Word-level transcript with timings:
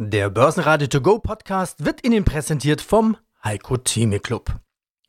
Der 0.00 0.30
Börsenradio 0.30 0.86
To 0.86 1.00
Go 1.00 1.18
Podcast 1.18 1.84
wird 1.84 2.06
Ihnen 2.06 2.24
präsentiert 2.24 2.80
vom 2.80 3.16
Heiko 3.42 3.78
Theme 3.78 4.20
Club. 4.20 4.54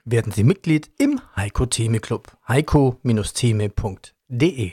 Werden 0.04 0.32
Sie 0.32 0.44
Mitglied 0.44 0.90
im 0.98 1.22
Heiko 1.36 1.68
Theme 1.68 2.00
Club. 2.00 2.36
heiko-theme.de 2.48 4.72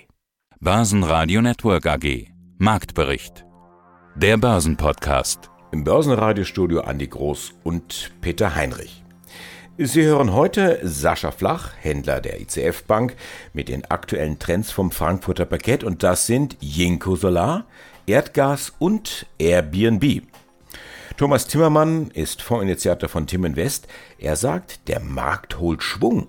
Börsenradio 0.59 1.43
Network 1.43 1.85
AG 1.85 2.29
Marktbericht 2.57 3.45
Der 4.15 4.39
Börsenpodcast 4.39 5.51
Im 5.73 5.85
Börsenradiostudio 5.85 6.81
Andi 6.81 7.09
Groß 7.09 7.53
und 7.63 8.13
Peter 8.23 8.55
Heinrich. 8.55 9.05
Sie 9.77 10.05
hören 10.05 10.33
heute 10.33 10.81
Sascha 10.83 11.31
Flach, 11.31 11.73
Händler 11.79 12.23
der 12.23 12.41
ICF 12.41 12.85
Bank, 12.85 13.17
mit 13.53 13.69
den 13.69 13.85
aktuellen 13.85 14.39
Trends 14.39 14.71
vom 14.71 14.91
Frankfurter 14.91 15.45
Parkett 15.45 15.85
und 15.85 16.03
das 16.03 16.27
sind 16.27 16.57
Jinko 16.61 17.17
Solar, 17.17 17.67
Erdgas 18.07 18.73
und 18.79 19.27
Airbnb. 19.39 20.23
Thomas 21.17 21.49
Timmermann 21.49 22.11
ist 22.13 22.41
Fondsinitiator 22.41 23.09
von 23.09 23.27
Tim 23.27 23.45
Invest. 23.45 23.89
Er 24.19 24.37
sagt, 24.37 24.87
der 24.87 25.01
Markt 25.01 25.59
holt 25.59 25.83
Schwung. 25.83 26.29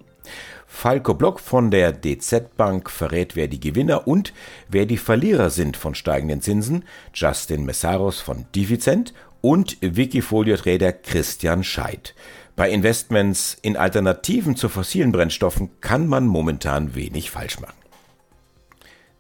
Falco 0.65 1.13
Block 1.13 1.39
von 1.39 1.69
der 1.71 1.91
DZ 1.91 2.55
Bank 2.57 2.89
verrät, 2.89 3.35
wer 3.35 3.47
die 3.47 3.59
Gewinner 3.59 4.07
und 4.07 4.33
wer 4.69 4.85
die 4.85 4.97
Verlierer 4.97 5.49
sind 5.49 5.77
von 5.77 5.93
steigenden 5.93 6.41
Zinsen. 6.41 6.83
Justin 7.13 7.65
Messaros 7.65 8.21
von 8.21 8.45
Divizent 8.55 9.13
und 9.41 9.77
Wikifolio-Trader 9.81 10.93
Christian 10.93 11.63
Scheidt. 11.63 12.15
Bei 12.55 12.71
Investments 12.71 13.55
in 13.61 13.77
Alternativen 13.77 14.55
zu 14.55 14.67
fossilen 14.67 15.11
Brennstoffen 15.11 15.69
kann 15.79 16.07
man 16.07 16.25
momentan 16.25 16.95
wenig 16.95 17.29
falsch 17.29 17.59
machen. 17.59 17.77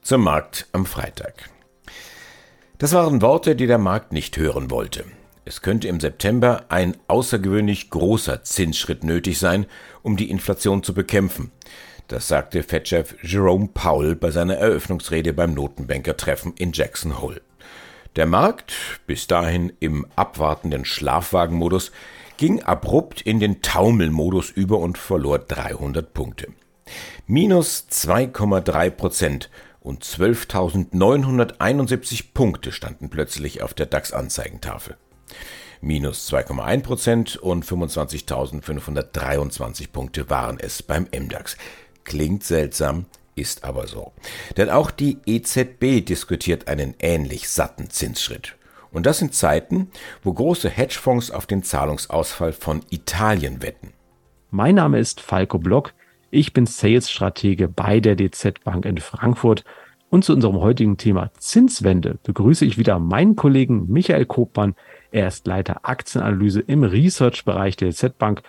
Zum 0.01 0.23
Markt 0.23 0.67
am 0.71 0.85
Freitag. 0.85 1.51
Das 2.79 2.93
waren 2.93 3.23
Worte, 3.23 3.55
die 3.55 3.65
der 3.65 3.79
Markt 3.79 4.13
nicht 4.13 4.37
hören 4.37 4.69
wollte. 4.69 5.03
Es 5.45 5.63
könnte 5.63 5.87
im 5.87 5.99
September 5.99 6.65
ein 6.69 6.95
außergewöhnlich 7.07 7.89
großer 7.89 8.43
Zinsschritt 8.43 9.03
nötig 9.03 9.39
sein, 9.39 9.65
um 10.03 10.15
die 10.15 10.29
Inflation 10.29 10.83
zu 10.83 10.93
bekämpfen. 10.93 11.51
Das 12.07 12.27
sagte 12.27 12.61
Fed-Chef 12.61 13.15
Jerome 13.23 13.69
Powell 13.73 14.15
bei 14.15 14.29
seiner 14.29 14.57
Eröffnungsrede 14.57 15.33
beim 15.33 15.55
Notenbankertreffen 15.55 16.53
in 16.59 16.71
Jackson 16.71 17.19
Hole. 17.19 17.41
Der 18.15 18.27
Markt, 18.27 18.73
bis 19.07 19.25
dahin 19.25 19.73
im 19.79 20.05
abwartenden 20.15 20.85
Schlafwagenmodus, 20.85 21.91
ging 22.37 22.61
abrupt 22.61 23.21
in 23.21 23.39
den 23.39 23.63
Taumelmodus 23.63 24.51
über 24.51 24.77
und 24.77 24.99
verlor 24.99 25.39
300 25.39 26.13
Punkte. 26.13 26.49
Minus 27.25 27.87
2,3 27.89 28.91
Prozent 28.91 29.49
und 29.87 30.03
12.971 30.03 32.33
Punkte 32.33 32.73
standen 32.73 33.09
plötzlich 33.09 33.61
auf 33.61 33.73
der 33.73 33.85
DAX-Anzeigentafel. 33.85 34.97
Minus 35.79 36.29
2,1 36.29 36.81
Prozent 36.81 37.37
und 37.37 37.63
25.523 37.65 39.89
Punkte 39.91 40.29
waren 40.29 40.59
es 40.59 40.83
beim 40.83 41.07
MDAX. 41.17 41.55
Klingt 42.03 42.43
seltsam, 42.43 43.05
ist 43.35 43.63
aber 43.63 43.87
so. 43.87 44.11
Denn 44.57 44.69
auch 44.69 44.91
die 44.91 45.19
EZB 45.25 46.05
diskutiert 46.05 46.67
einen 46.67 46.93
ähnlich 46.99 47.47
satten 47.47 47.89
Zinsschritt. 47.89 48.57
Und 48.91 49.05
das 49.05 49.21
in 49.21 49.31
Zeiten, 49.31 49.89
wo 50.21 50.33
große 50.33 50.69
Hedgefonds 50.69 51.31
auf 51.31 51.45
den 51.45 51.63
Zahlungsausfall 51.63 52.51
von 52.51 52.81
Italien 52.89 53.61
wetten. 53.61 53.93
Mein 54.49 54.75
Name 54.75 54.99
ist 54.99 55.21
Falco 55.21 55.59
Block. 55.59 55.93
Ich 56.29 56.51
bin 56.51 56.65
Sales-Stratege 56.65 57.69
bei 57.69 58.01
der 58.01 58.17
DZ 58.17 58.61
Bank 58.65 58.85
in 58.85 58.97
Frankfurt. 58.97 59.63
Und 60.09 60.25
zu 60.25 60.33
unserem 60.33 60.57
heutigen 60.59 60.97
Thema 60.97 61.31
Zinswende 61.37 62.19
begrüße 62.23 62.65
ich 62.65 62.77
wieder 62.77 62.99
meinen 62.99 63.35
Kollegen 63.35 63.87
Michael 63.87 64.25
Kopmann. 64.25 64.75
Er 65.11 65.27
ist 65.27 65.47
Leiter 65.47 65.81
Aktienanalyse 65.83 66.61
im 66.61 66.83
Research-Bereich 66.83 67.77
der 67.77 67.91
DZ 67.91 68.17
Bank. 68.17 68.41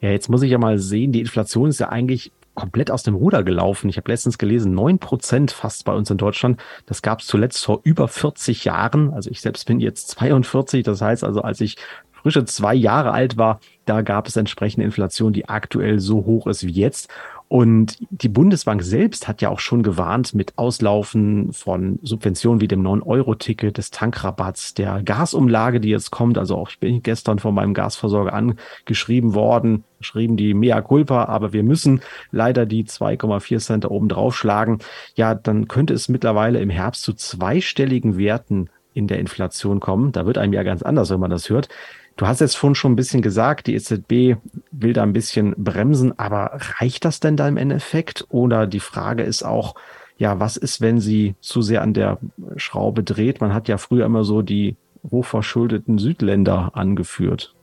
Ja, 0.00 0.10
jetzt 0.10 0.28
muss 0.28 0.42
ich 0.42 0.50
ja 0.50 0.58
mal 0.58 0.78
sehen, 0.78 1.12
die 1.12 1.20
Inflation 1.20 1.70
ist 1.70 1.80
ja 1.80 1.88
eigentlich 1.88 2.32
komplett 2.54 2.90
aus 2.90 3.02
dem 3.02 3.14
Ruder 3.14 3.42
gelaufen. 3.44 3.88
Ich 3.88 3.96
habe 3.96 4.10
letztens 4.10 4.36
gelesen, 4.36 4.74
neun 4.74 4.98
Prozent 4.98 5.52
fast 5.52 5.86
bei 5.86 5.94
uns 5.94 6.10
in 6.10 6.18
Deutschland. 6.18 6.60
Das 6.84 7.00
gab 7.00 7.20
es 7.20 7.26
zuletzt 7.26 7.64
vor 7.64 7.80
über 7.82 8.08
40 8.08 8.64
Jahren. 8.64 9.12
Also 9.14 9.30
ich 9.30 9.40
selbst 9.40 9.66
bin 9.66 9.80
jetzt 9.80 10.10
42. 10.10 10.82
Das 10.82 11.00
heißt 11.00 11.24
also, 11.24 11.40
als 11.40 11.62
ich 11.62 11.76
frische 12.22 12.44
zwei 12.44 12.74
Jahre 12.74 13.12
alt 13.12 13.36
war, 13.36 13.60
da 13.84 14.02
gab 14.02 14.28
es 14.28 14.36
entsprechende 14.36 14.84
Inflation, 14.84 15.32
die 15.32 15.48
aktuell 15.48 15.98
so 15.98 16.24
hoch 16.24 16.46
ist 16.46 16.66
wie 16.66 16.72
jetzt. 16.72 17.10
Und 17.48 17.98
die 18.08 18.30
Bundesbank 18.30 18.82
selbst 18.82 19.28
hat 19.28 19.42
ja 19.42 19.50
auch 19.50 19.60
schon 19.60 19.82
gewarnt 19.82 20.34
mit 20.34 20.56
Auslaufen 20.56 21.52
von 21.52 21.98
Subventionen 22.02 22.62
wie 22.62 22.68
dem 22.68 22.82
9-Euro-Ticket, 22.82 23.76
des 23.76 23.90
Tankrabatts, 23.90 24.72
der 24.72 25.02
Gasumlage, 25.02 25.78
die 25.78 25.90
jetzt 25.90 26.10
kommt. 26.10 26.38
Also 26.38 26.56
auch 26.56 26.70
ich 26.70 26.78
bin 26.78 27.02
gestern 27.02 27.38
von 27.38 27.54
meinem 27.54 27.74
Gasversorger 27.74 28.32
angeschrieben 28.32 29.34
worden, 29.34 29.84
geschrieben 29.98 30.38
die 30.38 30.54
Mea 30.54 30.80
culpa, 30.80 31.26
aber 31.26 31.52
wir 31.52 31.62
müssen 31.62 32.00
leider 32.30 32.64
die 32.64 32.84
2,4 32.84 33.58
Cent 33.58 33.84
oben 33.90 34.08
draufschlagen. 34.08 34.78
Ja, 35.14 35.34
dann 35.34 35.68
könnte 35.68 35.92
es 35.92 36.08
mittlerweile 36.08 36.58
im 36.58 36.70
Herbst 36.70 37.02
zu 37.02 37.12
zweistelligen 37.12 38.16
Werten 38.16 38.70
in 38.94 39.08
der 39.08 39.18
Inflation 39.18 39.78
kommen. 39.78 40.12
Da 40.12 40.24
wird 40.24 40.38
einem 40.38 40.54
ja 40.54 40.62
ganz 40.62 40.82
anders, 40.82 41.10
wenn 41.10 41.20
man 41.20 41.30
das 41.30 41.50
hört. 41.50 41.68
Du 42.16 42.26
hast 42.26 42.40
jetzt 42.40 42.56
vorhin 42.56 42.74
schon 42.74 42.92
ein 42.92 42.96
bisschen 42.96 43.22
gesagt, 43.22 43.66
die 43.66 43.74
EZB 43.74 44.36
will 44.70 44.92
da 44.92 45.02
ein 45.02 45.12
bisschen 45.12 45.54
bremsen, 45.56 46.18
aber 46.18 46.58
reicht 46.78 47.04
das 47.04 47.20
denn 47.20 47.36
da 47.36 47.48
im 47.48 47.56
Endeffekt? 47.56 48.26
Oder 48.28 48.66
die 48.66 48.80
Frage 48.80 49.22
ist 49.22 49.42
auch, 49.42 49.74
ja, 50.18 50.38
was 50.38 50.56
ist, 50.56 50.80
wenn 50.80 51.00
sie 51.00 51.34
zu 51.40 51.62
sehr 51.62 51.82
an 51.82 51.94
der 51.94 52.18
Schraube 52.56 53.02
dreht? 53.02 53.40
Man 53.40 53.54
hat 53.54 53.68
ja 53.68 53.78
früher 53.78 54.06
immer 54.06 54.24
so 54.24 54.42
die 54.42 54.76
hochverschuldeten 55.10 55.98
Südländer 55.98 56.72
angeführt. 56.74 57.54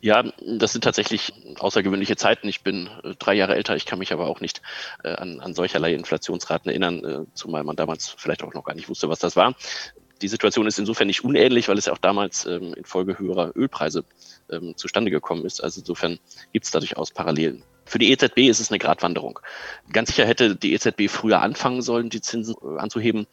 Ja, 0.00 0.24
das 0.46 0.72
sind 0.72 0.84
tatsächlich 0.84 1.32
außergewöhnliche 1.58 2.16
Zeiten. 2.16 2.48
Ich 2.48 2.62
bin 2.62 2.88
äh, 3.02 3.14
drei 3.18 3.34
Jahre 3.34 3.56
älter, 3.56 3.76
ich 3.76 3.86
kann 3.86 3.98
mich 3.98 4.12
aber 4.12 4.26
auch 4.26 4.40
nicht 4.40 4.62
äh, 5.02 5.14
an, 5.14 5.40
an 5.40 5.54
solcherlei 5.54 5.94
Inflationsraten 5.94 6.70
erinnern, 6.70 7.04
äh, 7.04 7.24
zumal 7.34 7.64
man 7.64 7.76
damals 7.76 8.14
vielleicht 8.16 8.42
auch 8.42 8.54
noch 8.54 8.64
gar 8.64 8.74
nicht 8.74 8.88
wusste, 8.88 9.08
was 9.08 9.18
das 9.18 9.36
war. 9.36 9.54
Die 10.22 10.28
Situation 10.28 10.66
ist 10.66 10.78
insofern 10.78 11.06
nicht 11.06 11.24
unähnlich, 11.24 11.68
weil 11.68 11.78
es 11.78 11.86
ja 11.86 11.92
auch 11.92 11.98
damals 11.98 12.46
ähm, 12.46 12.74
infolge 12.74 13.18
höherer 13.18 13.52
Ölpreise 13.54 14.04
ähm, 14.50 14.76
zustande 14.76 15.10
gekommen 15.10 15.44
ist. 15.44 15.62
Also 15.62 15.80
insofern 15.80 16.18
gibt 16.52 16.64
es 16.64 16.70
da 16.70 16.78
durchaus 16.78 17.10
Parallelen. 17.10 17.62
Für 17.88 18.00
die 18.00 18.10
EZB 18.10 18.48
ist 18.48 18.58
es 18.58 18.70
eine 18.70 18.80
Gratwanderung. 18.80 19.38
Ganz 19.92 20.08
sicher 20.08 20.26
hätte 20.26 20.56
die 20.56 20.72
EZB 20.72 21.08
früher 21.08 21.40
anfangen 21.40 21.82
sollen, 21.82 22.10
die 22.10 22.20
Zinsen 22.20 22.56
äh, 22.60 22.80
anzuheben. 22.80 23.28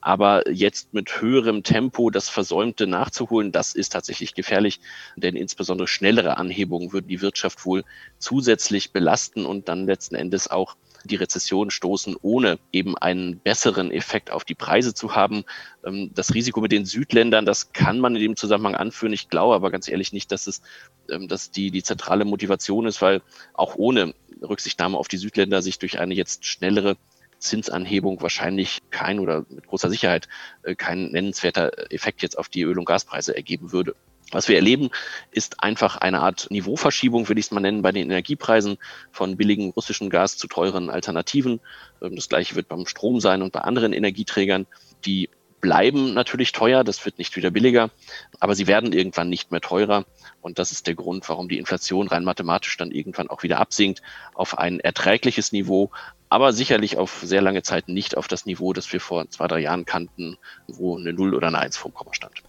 Aber 0.00 0.50
jetzt 0.50 0.94
mit 0.94 1.20
höherem 1.20 1.62
Tempo 1.62 2.08
das 2.08 2.30
Versäumte 2.30 2.86
nachzuholen, 2.86 3.52
das 3.52 3.74
ist 3.74 3.90
tatsächlich 3.90 4.34
gefährlich. 4.34 4.80
Denn 5.16 5.36
insbesondere 5.36 5.88
schnellere 5.88 6.38
Anhebungen 6.38 6.92
würden 6.92 7.08
die 7.08 7.20
Wirtschaft 7.20 7.66
wohl 7.66 7.84
zusätzlich 8.18 8.92
belasten 8.92 9.44
und 9.44 9.68
dann 9.68 9.84
letzten 9.84 10.14
Endes 10.14 10.50
auch 10.50 10.76
die 11.08 11.16
Rezession 11.16 11.70
stoßen, 11.70 12.16
ohne 12.22 12.58
eben 12.72 12.96
einen 12.96 13.40
besseren 13.40 13.90
Effekt 13.90 14.30
auf 14.30 14.44
die 14.44 14.54
Preise 14.54 14.94
zu 14.94 15.14
haben. 15.14 15.44
Ähm, 15.84 16.10
das 16.14 16.34
Risiko 16.34 16.60
mit 16.60 16.72
den 16.72 16.86
Südländern, 16.86 17.46
das 17.46 17.72
kann 17.72 17.98
man 17.98 18.14
in 18.14 18.22
dem 18.22 18.36
Zusammenhang 18.36 18.76
anführen. 18.76 19.12
Ich 19.12 19.28
glaube 19.28 19.54
aber 19.54 19.70
ganz 19.70 19.88
ehrlich 19.88 20.12
nicht, 20.12 20.30
dass 20.30 20.46
es 20.46 20.62
ähm, 21.10 21.28
dass 21.28 21.50
die, 21.50 21.70
die 21.70 21.82
zentrale 21.82 22.24
Motivation 22.24 22.86
ist, 22.86 23.02
weil 23.02 23.22
auch 23.54 23.76
ohne 23.76 24.14
Rücksichtnahme 24.42 24.96
auf 24.96 25.08
die 25.08 25.16
Südländer 25.16 25.62
sich 25.62 25.78
durch 25.78 25.98
eine 25.98 26.14
jetzt 26.14 26.44
schnellere 26.44 26.96
Zinsanhebung 27.38 28.20
wahrscheinlich 28.20 28.80
kein 28.90 29.20
oder 29.20 29.44
mit 29.48 29.66
großer 29.66 29.90
Sicherheit 29.90 30.28
äh, 30.62 30.74
kein 30.74 31.10
nennenswerter 31.10 31.90
Effekt 31.92 32.22
jetzt 32.22 32.36
auf 32.36 32.48
die 32.48 32.62
Öl- 32.62 32.78
und 32.78 32.84
Gaspreise 32.84 33.36
ergeben 33.36 33.72
würde. 33.72 33.94
Was 34.30 34.48
wir 34.48 34.56
erleben, 34.56 34.90
ist 35.30 35.62
einfach 35.62 35.96
eine 35.96 36.20
Art 36.20 36.48
Niveauverschiebung, 36.50 37.28
will 37.28 37.38
ich 37.38 37.46
es 37.46 37.50
mal 37.50 37.60
nennen, 37.60 37.82
bei 37.82 37.92
den 37.92 38.10
Energiepreisen 38.10 38.78
von 39.10 39.36
billigem 39.36 39.70
russischen 39.70 40.10
Gas 40.10 40.36
zu 40.36 40.48
teuren 40.48 40.90
Alternativen. 40.90 41.60
Ähm, 42.02 42.16
das 42.16 42.28
gleiche 42.28 42.54
wird 42.54 42.68
beim 42.68 42.86
Strom 42.86 43.20
sein 43.20 43.42
und 43.42 43.52
bei 43.52 43.60
anderen 43.60 43.92
Energieträgern. 43.92 44.66
Die 45.04 45.30
bleiben 45.60 46.14
natürlich 46.14 46.52
teuer, 46.52 46.84
das 46.84 47.04
wird 47.04 47.18
nicht 47.18 47.36
wieder 47.36 47.50
billiger, 47.50 47.90
aber 48.38 48.54
sie 48.54 48.66
werden 48.66 48.92
irgendwann 48.92 49.28
nicht 49.28 49.50
mehr 49.50 49.60
teurer. 49.60 50.04
Und 50.40 50.58
das 50.58 50.72
ist 50.72 50.86
der 50.86 50.94
Grund, 50.94 51.28
warum 51.28 51.48
die 51.48 51.58
Inflation 51.58 52.08
rein 52.08 52.24
mathematisch 52.24 52.76
dann 52.76 52.90
irgendwann 52.90 53.28
auch 53.28 53.42
wieder 53.42 53.58
absinkt 53.58 54.02
auf 54.34 54.58
ein 54.58 54.78
erträgliches 54.80 55.52
Niveau, 55.52 55.90
aber 56.28 56.52
sicherlich 56.52 56.96
auf 56.96 57.20
sehr 57.22 57.42
lange 57.42 57.62
Zeit 57.62 57.88
nicht 57.88 58.16
auf 58.16 58.28
das 58.28 58.46
Niveau, 58.46 58.72
das 58.72 58.92
wir 58.92 59.00
vor 59.00 59.28
zwei, 59.30 59.48
drei 59.48 59.60
Jahren 59.60 59.84
kannten, 59.84 60.36
wo 60.66 60.96
eine 60.96 61.12
Null 61.12 61.34
oder 61.34 61.48
eine 61.48 61.58
Eins 61.58 61.76
vorm 61.76 61.94
Komma 61.94 62.14
stand. 62.14 62.42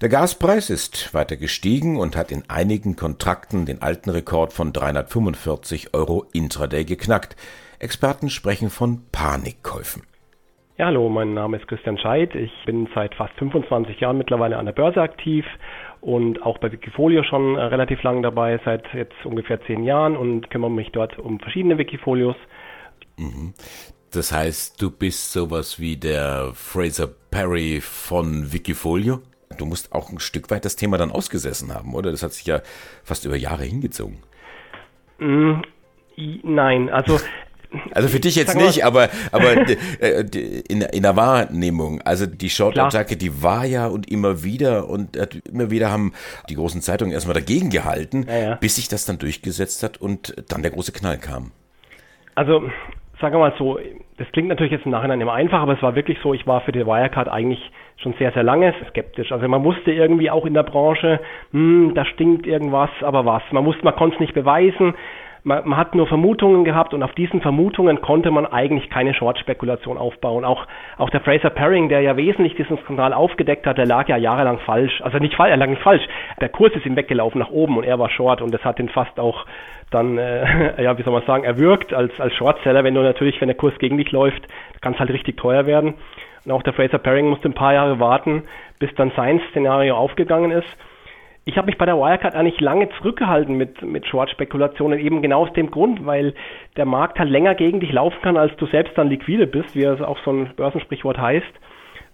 Der 0.00 0.08
Gaspreis 0.08 0.70
ist 0.70 1.12
weiter 1.12 1.36
gestiegen 1.36 1.96
und 1.98 2.14
hat 2.14 2.30
in 2.30 2.44
einigen 2.46 2.94
Kontrakten 2.94 3.66
den 3.66 3.82
alten 3.82 4.10
Rekord 4.10 4.52
von 4.52 4.72
345 4.72 5.92
Euro 5.92 6.24
intraday 6.32 6.84
geknackt. 6.84 7.34
Experten 7.80 8.30
sprechen 8.30 8.70
von 8.70 9.00
Panikkäufen. 9.10 10.04
Ja, 10.76 10.86
hallo, 10.86 11.08
mein 11.08 11.34
Name 11.34 11.56
ist 11.56 11.66
Christian 11.66 11.98
Scheidt. 11.98 12.36
Ich 12.36 12.52
bin 12.64 12.88
seit 12.94 13.12
fast 13.16 13.34
25 13.40 13.98
Jahren 13.98 14.18
mittlerweile 14.18 14.56
an 14.56 14.66
der 14.66 14.72
Börse 14.72 15.02
aktiv 15.02 15.44
und 16.00 16.40
auch 16.44 16.58
bei 16.58 16.70
Wikifolio 16.70 17.24
schon 17.24 17.56
äh, 17.56 17.62
relativ 17.62 18.00
lang 18.04 18.22
dabei, 18.22 18.60
seit 18.64 18.84
jetzt 18.94 19.26
ungefähr 19.26 19.60
zehn 19.62 19.82
Jahren 19.82 20.16
und 20.16 20.48
kümmere 20.48 20.70
mich 20.70 20.92
dort 20.92 21.18
um 21.18 21.40
verschiedene 21.40 21.76
Wikifolios. 21.76 22.36
Mhm. 23.16 23.52
Das 24.12 24.30
heißt, 24.30 24.80
du 24.80 24.92
bist 24.92 25.32
sowas 25.32 25.80
wie 25.80 25.96
der 25.96 26.52
Fraser 26.54 27.08
Perry 27.32 27.80
von 27.80 28.52
Wikifolio? 28.52 29.22
Du 29.58 29.66
musst 29.66 29.92
auch 29.92 30.10
ein 30.10 30.20
Stück 30.20 30.50
weit 30.50 30.64
das 30.64 30.76
Thema 30.76 30.98
dann 30.98 31.10
ausgesessen 31.10 31.74
haben, 31.74 31.94
oder? 31.94 32.10
Das 32.10 32.22
hat 32.22 32.32
sich 32.32 32.46
ja 32.46 32.60
fast 33.04 33.24
über 33.24 33.36
Jahre 33.36 33.64
hingezogen. 33.64 34.18
Mm, 35.18 35.60
nein, 36.42 36.90
also 36.90 37.18
also 37.94 38.08
für 38.08 38.20
dich 38.20 38.34
jetzt 38.36 38.56
nicht, 38.56 38.84
aber, 38.84 39.08
aber 39.30 39.52
äh, 40.00 40.20
in, 40.68 40.80
in 40.80 41.02
der 41.02 41.16
Wahrnehmung, 41.16 42.00
also 42.02 42.26
die 42.26 42.48
Short-Attacke, 42.48 43.16
die 43.16 43.42
war 43.42 43.64
ja 43.66 43.86
und 43.86 44.10
immer 44.10 44.42
wieder 44.42 44.88
und 44.88 45.16
immer 45.46 45.70
wieder 45.70 45.90
haben 45.90 46.12
die 46.48 46.54
großen 46.54 46.80
Zeitungen 46.80 47.12
erstmal 47.12 47.34
dagegen 47.34 47.70
gehalten, 47.70 48.24
ja, 48.26 48.38
ja. 48.38 48.54
bis 48.54 48.76
sich 48.76 48.88
das 48.88 49.04
dann 49.04 49.18
durchgesetzt 49.18 49.82
hat 49.82 49.98
und 49.98 50.34
dann 50.50 50.62
der 50.62 50.70
große 50.70 50.92
Knall 50.92 51.18
kam. 51.18 51.52
Also, 52.34 52.70
sagen 53.20 53.34
wir 53.34 53.40
mal 53.40 53.54
so, 53.58 53.78
das 54.16 54.28
klingt 54.32 54.48
natürlich 54.48 54.72
jetzt 54.72 54.86
im 54.86 54.92
Nachhinein 54.92 55.20
immer 55.20 55.34
einfach, 55.34 55.60
aber 55.60 55.74
es 55.74 55.82
war 55.82 55.94
wirklich 55.94 56.18
so, 56.22 56.32
ich 56.32 56.46
war 56.46 56.62
für 56.62 56.72
die 56.72 56.86
Wirecard 56.86 57.28
eigentlich 57.28 57.60
schon 57.98 58.14
sehr, 58.14 58.32
sehr 58.32 58.42
lange 58.42 58.74
skeptisch. 58.88 59.32
Also 59.32 59.46
man 59.48 59.64
wusste 59.64 59.92
irgendwie 59.92 60.30
auch 60.30 60.46
in 60.46 60.54
der 60.54 60.62
Branche, 60.62 61.20
hm, 61.52 61.92
da 61.94 62.04
stinkt 62.04 62.46
irgendwas, 62.46 62.90
aber 63.02 63.24
was? 63.26 63.42
Man 63.52 63.64
wusste, 63.64 63.84
man 63.84 63.96
konnte 63.96 64.14
es 64.14 64.20
nicht 64.20 64.34
beweisen 64.34 64.94
man, 65.48 65.68
man 65.68 65.78
hat 65.78 65.94
nur 65.94 66.06
Vermutungen 66.06 66.64
gehabt 66.64 66.94
und 66.94 67.02
auf 67.02 67.12
diesen 67.12 67.40
Vermutungen 67.40 68.00
konnte 68.00 68.30
man 68.30 68.46
eigentlich 68.46 68.90
keine 68.90 69.14
Short-Spekulation 69.14 69.98
aufbauen. 69.98 70.44
Auch, 70.44 70.66
auch 70.96 71.10
der 71.10 71.20
Fraser 71.20 71.50
Paring, 71.50 71.88
der 71.88 72.00
ja 72.00 72.16
wesentlich 72.16 72.54
diesen 72.54 72.78
Skandal 72.78 73.12
aufgedeckt 73.12 73.66
hat, 73.66 73.78
der 73.78 73.86
lag 73.86 74.08
ja 74.08 74.16
jahrelang 74.16 74.58
falsch. 74.60 75.00
Also 75.02 75.18
nicht 75.18 75.34
falsch, 75.34 75.50
er 75.50 75.56
lag 75.56 75.68
nicht 75.68 75.82
falsch. 75.82 76.06
Der 76.40 76.48
Kurs 76.48 76.72
ist 76.74 76.86
ihm 76.86 76.96
weggelaufen 76.96 77.40
nach 77.40 77.50
oben 77.50 77.78
und 77.78 77.84
er 77.84 77.98
war 77.98 78.10
Short 78.10 78.42
und 78.42 78.52
das 78.52 78.64
hat 78.64 78.78
ihn 78.78 78.88
fast 78.88 79.18
auch 79.18 79.46
dann, 79.90 80.18
äh, 80.18 80.82
ja, 80.82 80.96
wie 80.98 81.02
soll 81.02 81.12
man 81.12 81.24
sagen, 81.24 81.44
erwürgt 81.44 81.92
als, 81.94 82.12
als 82.20 82.34
Shortseller, 82.34 82.84
wenn 82.84 82.94
du 82.94 83.02
natürlich, 83.02 83.40
wenn 83.40 83.48
der 83.48 83.56
Kurs 83.56 83.76
gegen 83.78 83.96
dich 83.96 84.12
läuft, 84.12 84.46
kann 84.80 84.92
es 84.92 84.98
halt 84.98 85.10
richtig 85.10 85.36
teuer 85.36 85.66
werden. 85.66 85.94
Auch 86.50 86.62
der 86.62 86.72
Fraser 86.72 86.98
Paring 86.98 87.28
musste 87.28 87.48
ein 87.48 87.54
paar 87.54 87.74
Jahre 87.74 88.00
warten, 88.00 88.44
bis 88.78 88.94
dann 88.96 89.12
sein 89.16 89.40
Szenario 89.50 89.96
aufgegangen 89.96 90.50
ist 90.50 90.76
ich 91.48 91.56
habe 91.56 91.64
mich 91.64 91.78
bei 91.78 91.86
der 91.86 91.96
Wirecard 91.96 92.34
eigentlich 92.34 92.60
lange 92.60 92.90
zurückgehalten 92.98 93.56
mit, 93.56 93.80
mit 93.80 94.06
Short-Spekulationen, 94.06 94.98
eben 94.98 95.22
genau 95.22 95.46
aus 95.46 95.52
dem 95.54 95.70
Grund, 95.70 96.04
weil 96.04 96.34
der 96.76 96.84
Markt 96.84 97.18
halt 97.18 97.30
länger 97.30 97.54
gegen 97.54 97.80
dich 97.80 97.90
laufen 97.90 98.20
kann, 98.20 98.36
als 98.36 98.54
du 98.56 98.66
selbst 98.66 98.98
dann 98.98 99.08
liquide 99.08 99.46
bist, 99.46 99.74
wie 99.74 99.84
es 99.84 100.02
auch 100.02 100.18
so 100.26 100.30
ein 100.30 100.50
Börsensprichwort 100.56 101.16
heißt. 101.16 101.46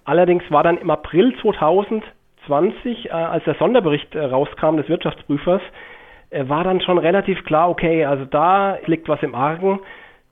Allerdings 0.05 0.45
war 0.51 0.63
dann 0.63 0.79
im 0.79 0.89
April 0.89 1.35
2020, 1.43 3.07
äh, 3.07 3.11
als 3.11 3.43
der 3.43 3.55
Sonderbericht 3.55 4.15
äh, 4.15 4.21
rauskam 4.21 4.77
des 4.77 4.89
Wirtschaftsprüfers, 4.89 5.63
äh, 6.31 6.49
war 6.49 6.63
dann 6.63 6.81
schon 6.81 6.99
relativ 6.99 7.45
klar, 7.45 7.71
okay, 7.71 8.05
also 8.05 8.27
da 8.27 8.79
liegt 8.87 9.09
was 9.09 9.21
im 9.25 9.35
Argen. 9.35 9.81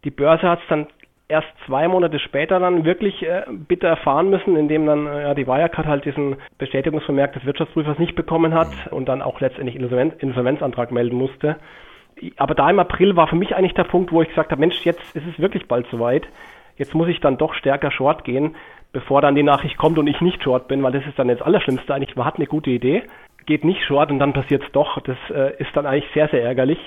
Die 0.05 0.13
Börse 0.13 0.49
hat 0.49 0.61
es 0.61 0.69
dann 0.69 0.87
erst 1.29 1.49
zwei 1.67 1.89
Monate 1.89 2.19
später 2.19 2.61
dann 2.61 2.85
wirklich 2.85 3.23
äh, 3.23 3.43
bitter 3.49 3.89
erfahren 3.89 4.31
müssen, 4.31 4.57
indem 4.57 4.87
dann 4.87 5.07
äh, 5.07 5.23
ja, 5.23 5.35
die 5.35 5.47
Wirecard 5.47 5.87
halt 5.87 6.05
diesen 6.05 6.37
Bestätigungsvermerk 6.59 7.33
des 7.33 7.45
Wirtschaftsprüfers 7.45 7.99
nicht 7.99 8.15
bekommen 8.15 8.55
hat 8.55 8.69
und 8.91 9.09
dann 9.09 9.23
auch 9.23 9.41
letztendlich 9.41 9.77
Insolvenz, 9.77 10.15
Insolvenzantrag 10.19 10.93
melden 10.93 11.17
musste. 11.17 11.57
Aber 12.37 12.55
da 12.55 12.69
im 12.71 12.79
April 12.79 13.17
war 13.17 13.27
für 13.29 13.37
mich 13.37 13.57
eigentlich 13.57 13.75
der 13.75 13.85
Punkt, 13.85 14.13
wo 14.13 14.23
ich 14.23 14.29
gesagt 14.29 14.51
habe, 14.51 14.61
Mensch, 14.61 14.85
jetzt 14.85 15.17
ist 15.17 15.27
es 15.27 15.39
wirklich 15.39 15.67
bald 15.67 15.87
soweit. 15.91 16.27
Jetzt 16.77 16.95
muss 16.95 17.09
ich 17.09 17.21
dann 17.21 17.39
doch 17.39 17.55
stärker 17.55 17.91
short 17.91 18.25
gehen, 18.25 18.55
bevor 18.93 19.21
dann 19.21 19.35
die 19.35 19.43
Nachricht 19.43 19.79
kommt 19.79 19.99
und 19.99 20.07
ich 20.07 20.21
nicht 20.21 20.43
short 20.43 20.69
bin, 20.69 20.83
weil 20.83 20.93
das 20.93 21.07
ist 21.07 21.19
dann 21.19 21.29
jetzt 21.29 21.43
Allerschlimmste 21.43 21.95
eigentlich. 21.95 22.17
Man 22.17 22.27
hat 22.27 22.37
eine 22.37 22.47
gute 22.47 22.71
Idee, 22.71 23.03
geht 23.47 23.65
nicht 23.65 23.83
short 23.85 24.11
und 24.11 24.19
dann 24.19 24.33
passiert 24.33 24.63
es 24.63 24.73
doch. 24.73 25.01
Das 25.01 25.17
äh, 25.31 25.57
ist 25.59 25.75
dann 25.75 25.87
eigentlich 25.87 26.13
sehr, 26.15 26.29
sehr 26.29 26.43
ärgerlich 26.43 26.79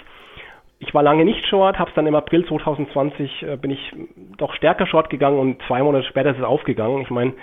ich 0.85 0.93
war 0.93 1.03
lange 1.03 1.25
nicht 1.25 1.45
short, 1.47 1.79
habe 1.79 1.89
es 1.89 1.95
dann 1.95 2.07
im 2.07 2.15
April 2.15 2.45
2020 2.45 3.43
äh, 3.43 3.57
bin 3.57 3.71
ich 3.71 3.93
doch 4.37 4.53
stärker 4.53 4.85
short 4.85 5.09
gegangen 5.09 5.39
und 5.39 5.61
zwei 5.67 5.81
Monate 5.81 6.05
später 6.05 6.31
ist 6.31 6.37
es 6.37 6.43
aufgegangen. 6.43 7.01
Ich 7.01 7.09
meine, 7.09 7.33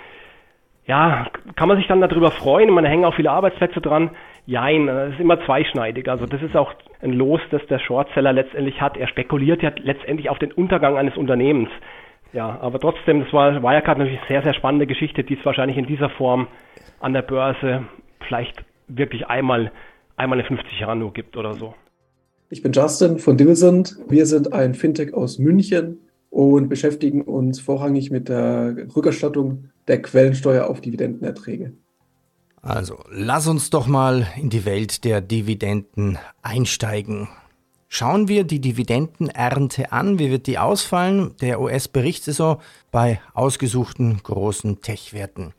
ja, 0.85 1.27
kann 1.55 1.67
man 1.67 1.77
sich 1.77 1.87
dann 1.87 2.01
darüber 2.01 2.31
freuen? 2.31 2.69
Man 2.71 2.85
hängen 2.85 3.05
auch 3.05 3.15
viele 3.15 3.31
Arbeitsplätze 3.31 3.81
dran. 3.81 4.11
Jein, 4.45 4.87
äh, 4.87 5.05
es 5.07 5.13
ist 5.13 5.19
immer 5.19 5.43
zweischneidig. 5.45 6.09
Also 6.09 6.25
das 6.25 6.41
ist 6.41 6.55
auch 6.55 6.73
ein 7.01 7.13
Los, 7.13 7.41
das 7.51 7.65
der 7.67 7.79
Shortseller 7.79 8.33
letztendlich 8.33 8.81
hat. 8.81 8.97
Er 8.97 9.07
spekuliert 9.07 9.61
ja 9.61 9.71
letztendlich 9.75 10.29
auf 10.29 10.39
den 10.39 10.51
Untergang 10.51 10.97
eines 10.97 11.17
Unternehmens. 11.17 11.69
Ja, 12.31 12.57
aber 12.61 12.79
trotzdem, 12.79 13.23
das 13.23 13.31
war 13.31 13.61
Wirecard 13.61 13.97
natürlich 13.97 14.19
eine 14.19 14.27
sehr, 14.27 14.41
sehr 14.41 14.53
spannende 14.53 14.87
Geschichte, 14.87 15.23
die 15.23 15.37
es 15.37 15.45
wahrscheinlich 15.45 15.77
in 15.77 15.85
dieser 15.85 16.09
Form 16.09 16.47
an 16.99 17.13
der 17.13 17.21
Börse 17.21 17.83
vielleicht 18.27 18.63
wirklich 18.87 19.27
einmal, 19.27 19.71
einmal 20.17 20.39
in 20.39 20.45
50 20.45 20.79
Jahren 20.79 20.99
nur 20.99 21.13
gibt 21.13 21.37
oder 21.37 21.53
so. 21.53 21.75
Ich 22.53 22.61
bin 22.61 22.71
Justin 22.71 23.17
von 23.17 23.35
Divisent. 23.35 23.97
Wir 24.07 24.27
sind 24.27 24.53
ein 24.53 24.75
Fintech 24.75 25.15
aus 25.15 25.39
München 25.39 25.97
und 26.29 26.69
beschäftigen 26.69 27.23
uns 27.23 27.59
vorrangig 27.59 28.11
mit 28.11 28.29
der 28.29 28.75
Rückerstattung 28.95 29.69
der 29.87 30.03
Quellensteuer 30.03 30.67
auf 30.67 30.79
Dividendenerträge. 30.79 31.73
Also, 32.61 32.99
lass 33.09 33.47
uns 33.47 33.71
doch 33.71 33.87
mal 33.87 34.27
in 34.39 34.51
die 34.51 34.65
Welt 34.65 35.03
der 35.03 35.19
Dividenden 35.19 36.19
einsteigen. 36.43 37.27
Schauen 37.87 38.27
wir 38.27 38.43
die 38.43 38.61
Dividendenernte 38.61 39.91
an. 39.91 40.19
Wie 40.19 40.29
wird 40.29 40.45
die 40.45 40.59
ausfallen? 40.59 41.31
Der 41.41 41.59
US-Berichtssaison 41.59 42.57
bei 42.91 43.19
ausgesuchten 43.33 44.21
großen 44.21 44.79
Tech-Werten. 44.81 45.55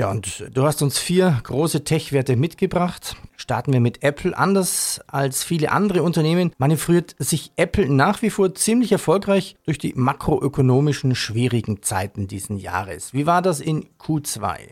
Ja, 0.00 0.10
und 0.10 0.48
du 0.54 0.62
hast 0.62 0.80
uns 0.80 0.98
vier 0.98 1.40
große 1.42 1.84
Tech-Werte 1.84 2.34
mitgebracht. 2.34 3.16
Starten 3.36 3.74
wir 3.74 3.80
mit 3.80 4.02
Apple. 4.02 4.34
Anders 4.34 5.02
als 5.08 5.44
viele 5.44 5.72
andere 5.72 6.02
Unternehmen 6.02 6.52
manövriert 6.56 7.14
sich 7.18 7.52
Apple 7.56 7.86
nach 7.86 8.22
wie 8.22 8.30
vor 8.30 8.54
ziemlich 8.54 8.92
erfolgreich 8.92 9.56
durch 9.66 9.76
die 9.76 9.92
makroökonomischen 9.94 11.14
schwierigen 11.14 11.82
Zeiten 11.82 12.28
diesen 12.28 12.56
Jahres. 12.56 13.12
Wie 13.12 13.26
war 13.26 13.42
das 13.42 13.60
in 13.60 13.88
Q2? 14.02 14.70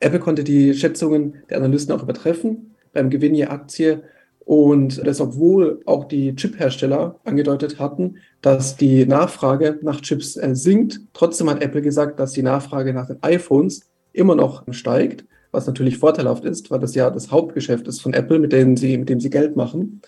Apple 0.00 0.18
konnte 0.18 0.44
die 0.44 0.72
Schätzungen 0.72 1.42
der 1.50 1.58
Analysten 1.58 1.94
auch 1.94 2.02
übertreffen 2.02 2.74
beim 2.94 3.10
Gewinn 3.10 3.34
je 3.34 3.44
Aktie. 3.44 4.02
Und 4.46 5.06
das, 5.06 5.20
obwohl 5.20 5.82
auch 5.84 6.04
die 6.04 6.34
Chip-Hersteller 6.36 7.20
angedeutet 7.24 7.78
hatten, 7.78 8.16
dass 8.40 8.78
die 8.78 9.04
Nachfrage 9.04 9.78
nach 9.82 10.00
Chips 10.00 10.36
äh, 10.36 10.56
sinkt. 10.56 11.02
Trotzdem 11.12 11.50
hat 11.50 11.62
Apple 11.62 11.82
gesagt, 11.82 12.18
dass 12.18 12.32
die 12.32 12.42
Nachfrage 12.42 12.94
nach 12.94 13.08
den 13.08 13.22
iPhones 13.22 13.90
immer 14.14 14.34
noch 14.34 14.64
steigt, 14.70 15.24
was 15.52 15.66
natürlich 15.66 15.98
vorteilhaft 15.98 16.44
ist, 16.44 16.70
weil 16.70 16.80
das 16.80 16.94
ja 16.94 17.10
das 17.10 17.30
Hauptgeschäft 17.30 17.86
ist 17.86 18.00
von 18.00 18.14
Apple, 18.14 18.38
mit 18.38 18.52
dem 18.52 18.76
sie, 18.76 18.96
mit 18.96 19.08
dem 19.08 19.20
sie 19.20 19.30
Geld 19.30 19.56
machen. 19.56 20.00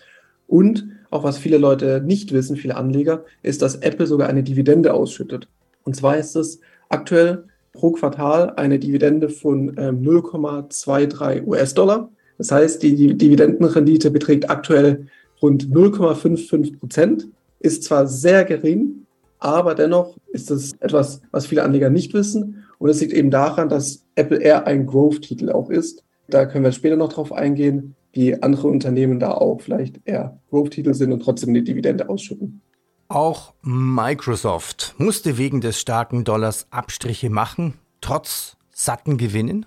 Und 0.47 0.89
auch 1.11 1.25
was 1.25 1.39
viele 1.39 1.59
Leute 1.59 2.03
nicht 2.05 2.33
wissen, 2.33 2.57
viele 2.57 2.77
Anleger, 2.77 3.25
ist, 3.43 3.63
dass 3.63 3.77
Apple 3.77 4.07
sogar 4.07 4.29
eine 4.29 4.43
Dividende 4.43 4.95
ausschüttet. 4.95 5.49
Und 5.85 5.95
zwar 5.95 6.17
ist 6.17 6.35
es 6.37 6.61
aktuell 6.89 7.45
pro 7.73 7.93
Quartal 7.93 8.55
eine 8.57 8.79
Dividende 8.79 9.29
von 9.29 9.75
0,23 9.77 11.37
ähm, 11.39 11.49
US-Dollar. 11.49 12.11
Das 12.39 12.51
heißt, 12.51 12.83
die 12.83 13.17
Dividendenrendite 13.17 14.11
beträgt 14.11 14.51
aktuell 14.51 15.07
rund 15.41 15.69
0,55 15.69 16.79
Prozent, 16.79 17.29
ist 17.61 17.85
zwar 17.85 18.07
sehr 18.07 18.45
gering, 18.45 19.07
aber 19.39 19.75
dennoch 19.75 20.17
ist 20.33 20.51
es 20.51 20.73
etwas, 20.81 21.21
was 21.31 21.47
viele 21.47 21.63
Anleger 21.63 21.91
nicht 21.91 22.15
wissen. 22.15 22.65
Und 22.79 22.91
es 22.91 23.01
liegt 23.01 23.13
eben 23.13 23.31
daran, 23.31 23.69
dass 23.69 24.05
Apple 24.15 24.39
eher 24.39 24.67
ein 24.67 24.87
Growth-Titel 24.87 25.51
auch 25.51 25.71
ist. 25.71 26.05
Da 26.29 26.47
können 26.47 26.65
wir 26.65 26.73
später 26.73 26.97
noch 26.97 27.13
drauf 27.13 27.33
eingehen, 27.33 27.95
wie 28.13 28.41
andere 28.43 28.69
Unternehmen 28.69 29.21
da 29.21 29.33
auch 29.33 29.61
vielleicht 29.61 30.01
eher 30.05 30.39
Growth-Titel 30.51 30.95
sind 30.95 31.13
und 31.13 31.21
trotzdem 31.21 31.51
eine 31.51 31.63
Dividende 31.63 32.09
ausschütten. 32.09 32.61
Auch 33.09 33.55
Microsoft 33.63 34.95
musste 34.99 35.39
wegen 35.39 35.61
des 35.61 35.79
starken 35.79 36.25
Dollars 36.25 36.67
Abstriche 36.71 37.31
machen, 37.31 37.75
trotz 38.01 38.57
satten 38.73 39.17
Gewinnen. 39.17 39.65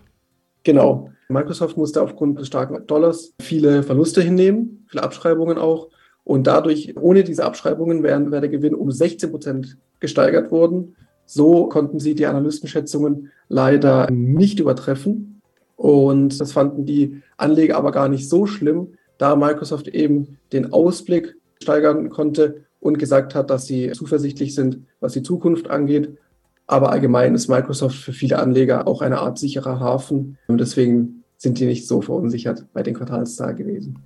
Genau. 0.63 1.09
Microsoft 1.29 1.77
musste 1.77 2.01
aufgrund 2.01 2.39
des 2.39 2.47
starken 2.47 2.85
Dollars 2.87 3.33
viele 3.41 3.83
Verluste 3.83 4.21
hinnehmen, 4.21 4.85
viele 4.89 5.03
Abschreibungen 5.03 5.57
auch. 5.57 5.89
Und 6.23 6.47
dadurch, 6.47 6.95
ohne 6.97 7.23
diese 7.23 7.45
Abschreibungen, 7.45 8.03
wäre 8.03 8.29
wär 8.31 8.41
der 8.41 8.49
Gewinn 8.49 8.75
um 8.75 8.91
16 8.91 9.31
Prozent 9.31 9.77
gesteigert 9.99 10.51
worden. 10.51 10.95
So 11.31 11.67
konnten 11.67 11.99
sie 11.99 12.15
die 12.15 12.25
Analystenschätzungen 12.25 13.29
leider 13.49 14.09
nicht 14.09 14.59
übertreffen. 14.59 15.41
Und 15.75 16.41
das 16.41 16.53
fanden 16.53 16.87
die 16.87 17.21
Anleger 17.37 17.77
aber 17.77 17.91
gar 17.91 18.09
nicht 18.09 18.27
so 18.27 18.47
schlimm, 18.47 18.95
da 19.19 19.35
Microsoft 19.35 19.87
eben 19.89 20.39
den 20.53 20.73
Ausblick 20.73 21.35
steigern 21.61 22.09
konnte 22.09 22.65
und 22.79 22.97
gesagt 22.97 23.35
hat, 23.35 23.51
dass 23.51 23.67
sie 23.67 23.91
zuversichtlich 23.91 24.55
sind, 24.55 24.79
was 25.01 25.13
die 25.13 25.21
Zukunft 25.21 25.69
angeht. 25.69 26.17
Aber 26.65 26.91
allgemein 26.91 27.35
ist 27.35 27.47
Microsoft 27.47 27.97
für 27.97 28.13
viele 28.13 28.39
Anleger 28.39 28.87
auch 28.87 29.03
eine 29.03 29.19
Art 29.19 29.37
sicherer 29.37 29.79
Hafen. 29.79 30.39
Und 30.47 30.59
deswegen 30.59 31.23
sind 31.37 31.59
die 31.59 31.67
nicht 31.67 31.87
so 31.87 32.01
verunsichert 32.01 32.65
bei 32.73 32.81
den 32.81 32.95
Quartalszahlen 32.95 33.55
gewesen. 33.55 33.99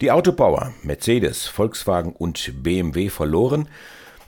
Die 0.00 0.10
Autobauer 0.10 0.72
Mercedes, 0.82 1.44
Volkswagen 1.44 2.14
und 2.14 2.54
BMW 2.62 3.10
verloren 3.10 3.68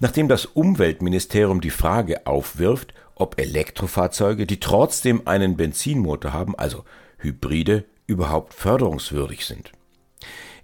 nachdem 0.00 0.28
das 0.28 0.46
Umweltministerium 0.46 1.60
die 1.60 1.70
Frage 1.70 2.26
aufwirft, 2.26 2.94
ob 3.14 3.38
Elektrofahrzeuge, 3.38 4.46
die 4.46 4.58
trotzdem 4.58 5.26
einen 5.26 5.56
Benzinmotor 5.56 6.32
haben, 6.32 6.58
also 6.58 6.84
Hybride, 7.18 7.84
überhaupt 8.06 8.54
förderungswürdig 8.54 9.46
sind. 9.46 9.72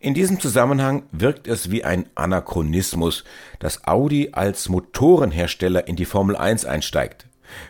In 0.01 0.15
diesem 0.15 0.41
Zusammenhang 0.41 1.05
wirkt 1.13 1.47
es 1.47 1.71
wie 1.71 1.85
ein 1.85 2.07
Anachronismus, 2.15 3.25
dass 3.59 3.87
Audi 3.87 4.31
als 4.33 4.69
Motorenhersteller 4.69 5.87
in 5.87 5.97
die 5.97 6.05
Formel 6.05 6.37
1 6.37 6.65
einsteigt. 6.65 7.27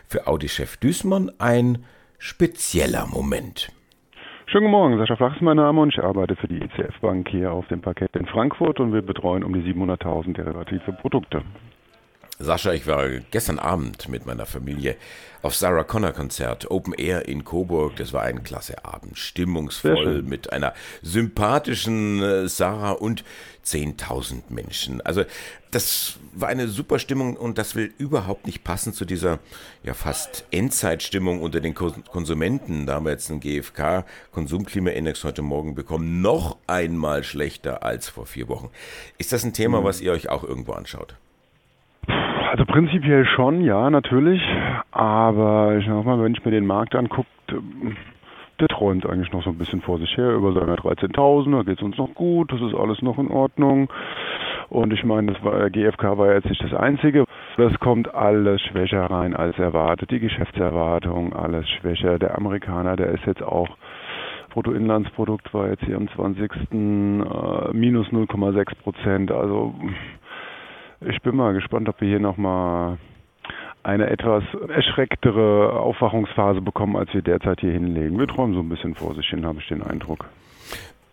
Für 0.07 0.27
Audi-Chef 0.27 0.77
Dußmann 0.77 1.31
ein 1.37 1.85
spezieller 2.17 3.05
Moment. 3.05 3.71
Schönen 4.49 4.67
guten 4.67 4.71
Morgen, 4.71 4.97
Sascha 4.97 5.17
Flach 5.17 5.35
ist 5.35 5.41
mein 5.41 5.57
Name 5.57 5.81
und 5.81 5.93
ich 5.93 6.01
arbeite 6.01 6.37
für 6.37 6.47
die 6.47 6.63
ICF 6.63 7.01
Bank 7.01 7.27
hier 7.27 7.51
auf 7.51 7.67
dem 7.67 7.81
Parkett 7.81 8.15
in 8.15 8.25
Frankfurt 8.27 8.79
und 8.79 8.93
wir 8.93 9.01
betreuen 9.01 9.43
um 9.43 9.51
die 9.51 9.59
700.000 9.59 10.35
derivative 10.35 10.93
Produkte. 10.93 11.41
Sascha, 12.39 12.71
ich 12.71 12.85
war 12.85 13.09
gestern 13.31 13.57
Abend 13.57 14.09
mit 14.09 14.27
meiner 14.27 14.45
Familie 14.45 14.95
auf 15.41 15.55
Sarah 15.55 15.83
Connor 15.83 16.11
Konzert, 16.11 16.69
Open 16.69 16.93
Air 16.93 17.27
in 17.27 17.43
Coburg. 17.43 17.95
Das 17.95 18.13
war 18.13 18.21
ein 18.21 18.43
klasse 18.43 18.85
Abend, 18.85 19.17
stimmungsvoll 19.17 20.21
mit 20.21 20.53
einer 20.53 20.75
sympathischen 21.01 22.21
äh, 22.21 22.47
Sarah 22.47 22.91
und 22.91 23.23
10.000 23.65 24.43
Menschen. 24.49 25.01
Also 25.01 25.23
das 25.71 26.17
war 26.31 26.47
eine 26.47 26.67
super 26.67 26.99
Stimmung 26.99 27.35
und 27.37 27.57
das 27.57 27.73
will 27.73 27.91
überhaupt 27.97 28.45
nicht 28.45 28.63
passen 28.63 28.93
zu 28.93 29.05
dieser 29.05 29.39
ja 29.83 29.95
fast 29.95 30.45
Endzeitstimmung 30.51 31.41
unter 31.41 31.59
den 31.59 31.73
Konsumenten. 31.73 32.85
Da 32.85 32.95
haben 32.95 33.05
wir 33.05 33.13
jetzt 33.13 33.31
einen 33.31 33.39
GfK 33.39 34.05
Konsumklimaindex 34.31 35.23
heute 35.23 35.41
Morgen 35.41 35.73
bekommen, 35.73 36.21
noch 36.21 36.57
einmal 36.67 37.23
schlechter 37.23 37.81
als 37.81 38.09
vor 38.09 38.27
vier 38.27 38.47
Wochen. 38.47 38.69
Ist 39.17 39.33
das 39.33 39.43
ein 39.43 39.53
Thema, 39.53 39.81
mhm. 39.81 39.85
was 39.85 40.01
ihr 40.01 40.11
euch 40.11 40.29
auch 40.29 40.43
irgendwo 40.43 40.73
anschaut? 40.73 41.15
Also 42.49 42.65
prinzipiell 42.65 43.25
schon, 43.25 43.61
ja, 43.61 43.89
natürlich. 43.89 44.41
Aber 44.91 45.75
ich 45.77 45.85
sag 45.85 46.05
mal, 46.05 46.21
wenn 46.23 46.33
ich 46.33 46.45
mir 46.45 46.51
den 46.51 46.65
Markt 46.65 46.95
angucke, 46.95 47.27
der 48.59 48.67
träumt 48.69 49.05
eigentlich 49.05 49.31
noch 49.33 49.43
so 49.43 49.49
ein 49.49 49.57
bisschen 49.57 49.81
vor 49.81 49.99
sich 49.99 50.15
her 50.17 50.31
über 50.31 50.53
seine 50.53 50.75
13.000, 50.75 51.51
da 51.51 51.63
geht 51.63 51.77
es 51.77 51.83
uns 51.83 51.97
noch 51.97 52.13
gut, 52.15 52.51
das 52.51 52.61
ist 52.61 52.73
alles 52.73 53.01
noch 53.01 53.19
in 53.19 53.29
Ordnung. 53.29 53.89
Und 54.69 54.93
ich 54.93 55.03
meine, 55.03 55.33
das 55.33 55.43
war, 55.43 55.69
GfK 55.69 56.17
war 56.17 56.33
jetzt 56.33 56.49
nicht 56.49 56.63
das 56.63 56.73
Einzige. 56.73 57.25
Das 57.57 57.77
kommt 57.79 58.13
alles 58.13 58.61
schwächer 58.61 59.05
rein 59.05 59.35
als 59.35 59.57
erwartet. 59.59 60.11
Die 60.11 60.19
Geschäftserwartung, 60.19 61.33
alles 61.33 61.69
schwächer. 61.69 62.17
Der 62.19 62.37
Amerikaner, 62.37 62.95
der 62.95 63.07
ist 63.09 63.25
jetzt 63.25 63.43
auch 63.43 63.69
Bruttoinlandsprodukt 64.49 65.53
war 65.53 65.69
jetzt 65.69 65.83
hier 65.83 65.97
am 65.97 66.07
20. 66.09 66.51
Äh, 66.51 66.75
minus 67.73 68.07
0,6 68.07 68.75
Prozent. 68.81 69.31
Also 69.31 69.75
ich 71.01 71.21
bin 71.21 71.35
mal 71.35 71.53
gespannt, 71.53 71.89
ob 71.89 72.01
wir 72.01 72.07
hier 72.07 72.19
nochmal 72.19 72.97
eine 73.83 74.09
etwas 74.09 74.43
erschrecktere 74.67 75.79
Aufwachungsphase 75.79 76.61
bekommen, 76.61 76.97
als 76.97 77.13
wir 77.13 77.21
derzeit 77.21 77.61
hier 77.61 77.71
hinlegen. 77.71 78.19
Wir 78.19 78.27
träumen 78.27 78.53
so 78.53 78.59
ein 78.59 78.69
bisschen 78.69 78.95
vor 78.95 79.15
sich 79.15 79.27
hin, 79.29 79.45
habe 79.45 79.59
ich 79.59 79.67
den 79.67 79.83
Eindruck. 79.83 80.25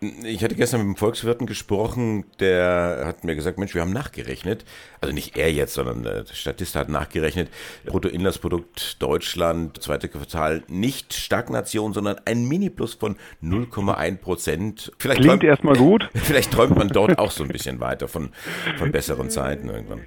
Ich 0.01 0.43
hatte 0.43 0.55
gestern 0.55 0.81
mit 0.81 0.85
einem 0.85 0.95
Volkswirten 0.95 1.47
gesprochen, 1.47 2.25
der 2.39 3.03
hat 3.05 3.23
mir 3.23 3.35
gesagt, 3.35 3.57
Mensch, 3.57 3.73
wir 3.73 3.81
haben 3.81 3.93
nachgerechnet. 3.93 4.65
Also 5.01 5.13
nicht 5.13 5.37
er 5.37 5.51
jetzt, 5.51 5.73
sondern 5.73 6.03
der 6.03 6.25
Statist 6.31 6.75
hat 6.75 6.89
nachgerechnet. 6.89 7.49
Bruttoinlandsprodukt 7.85 9.01
Deutschland, 9.01 9.81
zweite 9.81 10.07
Quartal, 10.09 10.63
nicht 10.67 11.13
Stagnation, 11.13 11.93
sondern 11.93 12.17
ein 12.25 12.47
Mini-Plus 12.47 12.95
von 12.95 13.15
0,1 13.41 14.17
Prozent. 14.17 14.91
Vielleicht 14.99 15.21
Klingt 15.21 15.43
erstmal 15.43 15.75
gut. 15.75 16.09
Vielleicht 16.13 16.51
träumt 16.51 16.77
man 16.77 16.89
dort 16.89 17.17
auch 17.17 17.31
so 17.31 17.43
ein 17.43 17.49
bisschen 17.49 17.79
weiter 17.79 18.07
von, 18.07 18.29
von 18.77 18.91
besseren 18.91 19.29
Zeiten 19.29 19.69
irgendwann. 19.69 20.01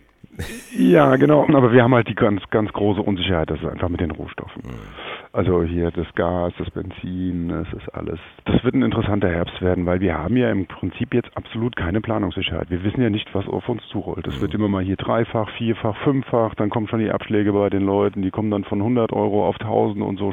Ja, 0.77 1.17
genau. 1.17 1.47
Aber 1.49 1.73
wir 1.73 1.83
haben 1.83 1.95
halt 1.95 2.09
die 2.09 2.15
ganz, 2.15 2.43
ganz 2.51 2.73
große 2.73 3.01
Unsicherheit, 3.01 3.51
das 3.51 3.59
ist 3.61 3.67
einfach 3.67 3.89
mit 3.89 4.01
den 4.01 4.11
Rohstoffen. 4.11 4.63
Mhm. 4.65 5.18
Also 5.33 5.63
hier 5.63 5.91
das 5.91 6.07
Gas, 6.15 6.53
das 6.59 6.71
Benzin, 6.71 7.49
das 7.49 7.69
ist 7.75 7.89
alles. 7.95 8.19
Das 8.47 8.65
wird 8.65 8.75
ein 8.75 8.83
interessanter 8.83 9.29
Herbst 9.29 9.61
werden, 9.61 9.85
weil 9.87 10.01
wir 10.01 10.17
haben 10.17 10.37
ja 10.37 10.51
im 10.51 10.67
Prinzip 10.67 11.13
jetzt 11.13 11.29
absolut 11.37 11.77
keine 11.77 12.01
Planungssicherheit. 12.01 12.71
Wir 12.71 12.83
wissen 12.83 13.03
ja 13.03 13.11
nicht, 13.11 13.33
was 13.35 13.47
auf 13.47 13.69
uns 13.69 13.83
zurollt. 13.93 14.27
Es 14.27 14.41
wird 14.41 14.55
immer 14.55 14.69
mal 14.69 14.83
hier 14.83 14.97
dreifach, 14.97 15.51
vierfach, 15.59 15.97
fünffach, 16.03 16.55
dann 16.55 16.71
kommen 16.71 16.89
schon 16.89 17.01
die 17.01 17.11
Abschläge 17.11 17.53
bei 17.53 17.69
den 17.71 17.85
Leuten, 17.85 18.23
die 18.23 18.31
kommen 18.31 18.51
dann 18.51 18.65
von 18.65 18.79
100 18.79 19.13
Euro 19.13 19.47
auf 19.47 19.61
1000 19.61 20.03
und 20.03 20.19
so. 20.19 20.33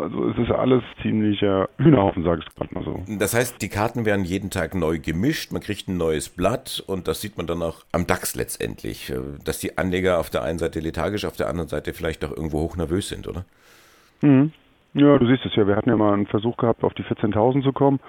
Also 0.00 0.28
es 0.30 0.38
ist 0.38 0.50
alles 0.50 0.82
ziemlicher 1.02 1.68
Hühnerhaufen, 1.78 2.22
sage 2.22 2.42
ich 2.46 2.54
gerade 2.54 2.74
mal 2.74 2.84
so. 2.84 3.02
Das 3.18 3.34
heißt, 3.34 3.60
die 3.60 3.68
Karten 3.68 4.04
werden 4.04 4.24
jeden 4.24 4.50
Tag 4.50 4.74
neu 4.74 4.98
gemischt, 4.98 5.52
man 5.52 5.60
kriegt 5.60 5.88
ein 5.88 5.96
neues 5.96 6.28
Blatt 6.28 6.82
und 6.86 7.08
das 7.08 7.20
sieht 7.20 7.36
man 7.36 7.46
dann 7.46 7.62
auch 7.62 7.84
am 7.92 8.06
DAX 8.06 8.36
letztendlich, 8.36 9.12
dass 9.44 9.58
die 9.58 9.76
Anleger 9.76 10.18
auf 10.18 10.30
der 10.30 10.42
einen 10.42 10.58
Seite 10.58 10.80
lethargisch, 10.80 11.24
auf 11.24 11.36
der 11.36 11.48
anderen 11.48 11.68
Seite 11.68 11.92
vielleicht 11.92 12.24
auch 12.24 12.30
irgendwo 12.30 12.60
hochnervös 12.60 13.08
sind, 13.08 13.26
oder? 13.26 13.44
Mhm. 14.22 14.52
Ja, 14.92 15.16
du 15.18 15.26
siehst 15.26 15.46
es 15.46 15.54
ja. 15.54 15.66
Wir 15.66 15.76
hatten 15.76 15.88
ja 15.88 15.96
mal 15.96 16.12
einen 16.12 16.26
Versuch 16.26 16.56
gehabt, 16.56 16.82
auf 16.82 16.94
die 16.94 17.04
14.000 17.04 17.62
zu 17.62 17.72
kommen. 17.72 18.00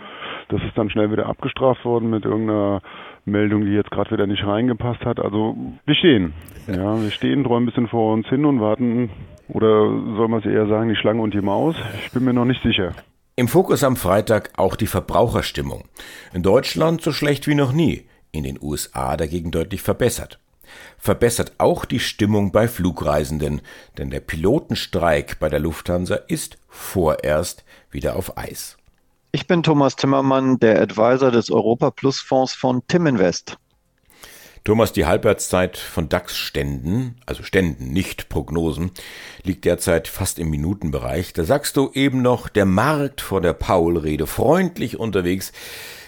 Das 0.49 0.61
ist 0.63 0.75
dann 0.75 0.89
schnell 0.89 1.11
wieder 1.11 1.27
abgestraft 1.27 1.85
worden 1.85 2.09
mit 2.09 2.25
irgendeiner 2.25 2.81
Meldung, 3.25 3.65
die 3.65 3.71
jetzt 3.71 3.91
gerade 3.91 4.09
wieder 4.11 4.25
nicht 4.25 4.43
reingepasst 4.43 5.05
hat. 5.05 5.19
Also 5.19 5.55
wir 5.85 5.95
stehen. 5.95 6.33
Ja, 6.67 6.99
wir 6.99 7.11
stehen, 7.11 7.43
träumen 7.43 7.63
ein 7.63 7.65
bisschen 7.67 7.87
vor 7.87 8.13
uns 8.13 8.27
hin 8.27 8.45
und 8.45 8.59
warten. 8.61 9.11
Oder 9.47 9.89
soll 10.15 10.27
man 10.27 10.39
es 10.39 10.45
eher 10.45 10.67
sagen, 10.67 10.89
die 10.89 10.95
Schlange 10.95 11.21
und 11.21 11.33
die 11.33 11.41
Maus? 11.41 11.75
Ich 12.05 12.11
bin 12.13 12.23
mir 12.23 12.33
noch 12.33 12.45
nicht 12.45 12.63
sicher. 12.63 12.93
Im 13.35 13.47
Fokus 13.47 13.83
am 13.83 13.95
Freitag 13.95 14.51
auch 14.57 14.75
die 14.75 14.87
Verbraucherstimmung. 14.87 15.83
In 16.33 16.41
Deutschland 16.41 17.01
so 17.01 17.11
schlecht 17.11 17.47
wie 17.47 17.55
noch 17.55 17.73
nie. 17.73 18.05
In 18.31 18.43
den 18.43 18.57
USA 18.61 19.17
dagegen 19.17 19.51
deutlich 19.51 19.81
verbessert 19.81 20.39
verbessert 20.97 21.53
auch 21.57 21.85
die 21.85 21.99
Stimmung 21.99 22.51
bei 22.51 22.67
Flugreisenden, 22.67 23.61
denn 23.97 24.09
der 24.09 24.19
Pilotenstreik 24.19 25.39
bei 25.39 25.49
der 25.49 25.59
Lufthansa 25.59 26.15
ist 26.15 26.57
vorerst 26.67 27.63
wieder 27.89 28.15
auf 28.15 28.37
Eis. 28.37 28.77
Ich 29.31 29.47
bin 29.47 29.63
Thomas 29.63 29.95
Timmermann, 29.95 30.59
der 30.59 30.81
Advisor 30.81 31.31
des 31.31 31.49
Europa 31.49 31.91
Plus 31.91 32.19
Fonds 32.19 32.53
von 32.53 32.85
Timinvest. 32.87 33.57
Thomas, 34.63 34.93
die 34.93 35.07
Halbwertszeit 35.07 35.75
von 35.75 36.07
DAX-Ständen, 36.07 37.15
also 37.25 37.41
Ständen, 37.41 37.93
nicht 37.93 38.29
Prognosen, 38.29 38.91
liegt 39.41 39.65
derzeit 39.65 40.07
fast 40.07 40.37
im 40.37 40.51
Minutenbereich. 40.51 41.33
Da 41.33 41.45
sagst 41.45 41.77
du 41.77 41.89
eben 41.93 42.21
noch, 42.21 42.47
der 42.47 42.65
Markt 42.65 43.21
vor 43.21 43.41
der 43.41 43.53
Paul-Rede 43.53 44.27
freundlich 44.27 44.99
unterwegs 44.99 45.51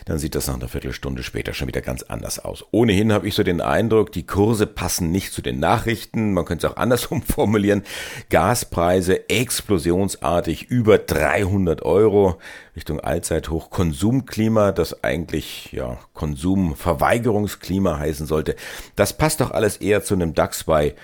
dann 0.05 0.19
sieht 0.19 0.35
das 0.35 0.47
nach 0.47 0.55
einer 0.55 0.67
Viertelstunde 0.67 1.23
später 1.23 1.53
schon 1.53 1.67
wieder 1.67 1.81
ganz 1.81 2.03
anders 2.03 2.39
aus. 2.39 2.65
Ohnehin 2.71 3.13
habe 3.13 3.27
ich 3.27 3.35
so 3.35 3.43
den 3.43 3.61
Eindruck, 3.61 4.11
die 4.11 4.25
Kurse 4.25 4.67
passen 4.67 5.11
nicht 5.11 5.33
zu 5.33 5.41
den 5.41 5.59
Nachrichten. 5.59 6.33
Man 6.33 6.45
könnte 6.45 6.67
es 6.67 6.73
auch 6.73 6.77
andersrum 6.77 7.21
formulieren. 7.23 7.83
Gaspreise 8.29 9.29
explosionsartig 9.29 10.69
über 10.69 10.97
300 10.97 11.83
Euro 11.83 12.39
Richtung 12.75 12.99
Allzeithoch. 12.99 13.69
Konsumklima, 13.69 14.71
das 14.71 15.03
eigentlich 15.03 15.71
ja 15.71 15.99
Konsumverweigerungsklima 16.13 17.99
heißen 17.99 18.25
sollte. 18.25 18.55
Das 18.95 19.17
passt 19.17 19.41
doch 19.41 19.51
alles 19.51 19.77
eher 19.77 20.03
zu 20.03 20.15
einem 20.15 20.33
DAX 20.33 20.65
bei 20.65 20.95